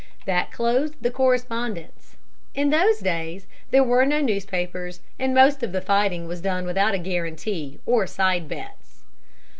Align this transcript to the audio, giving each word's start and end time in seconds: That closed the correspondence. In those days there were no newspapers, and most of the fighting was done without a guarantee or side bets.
That 0.25 0.51
closed 0.51 0.95
the 1.03 1.11
correspondence. 1.11 2.15
In 2.55 2.71
those 2.71 3.01
days 3.01 3.45
there 3.69 3.83
were 3.83 4.03
no 4.03 4.19
newspapers, 4.19 5.01
and 5.19 5.31
most 5.31 5.61
of 5.61 5.73
the 5.73 5.79
fighting 5.79 6.25
was 6.27 6.41
done 6.41 6.65
without 6.65 6.95
a 6.95 6.97
guarantee 6.97 7.77
or 7.85 8.07
side 8.07 8.49
bets. 8.49 9.03